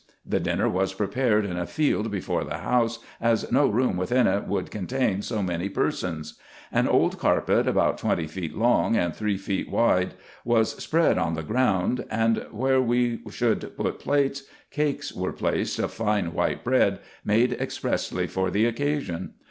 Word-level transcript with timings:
The 0.25 0.39
dinner 0.39 0.67
was 0.67 0.95
prepared 0.95 1.45
in 1.45 1.57
a 1.57 1.67
field 1.67 2.09
before 2.09 2.43
the 2.43 2.57
house, 2.57 2.97
as 3.21 3.51
no 3.51 3.67
room 3.67 3.97
within 3.97 4.25
it 4.25 4.47
would 4.47 4.71
contain 4.71 5.21
so 5.21 5.43
many 5.43 5.69
persons. 5.69 6.39
An 6.71 6.87
old 6.87 7.19
carpet, 7.19 7.67
about 7.67 7.99
twenty 7.99 8.25
feet 8.25 8.57
long 8.57 8.95
and 8.95 9.15
three 9.15 9.37
wide, 9.69 10.15
was 10.43 10.71
spread 10.83 11.19
on 11.19 11.35
the 11.35 11.43
ground; 11.43 12.05
and 12.09 12.47
where 12.49 12.81
we 12.81 13.19
should 13.29 13.77
put 13.77 13.99
plates, 13.99 14.41
cakes 14.71 15.13
were 15.13 15.33
placed 15.33 15.77
of 15.77 15.91
fine 15.93 16.33
white 16.33 16.63
bread, 16.63 16.97
made 17.23 17.53
expressly 17.61 18.25
for 18.25 18.49
the 18.49 18.65
occasion. 18.65 19.35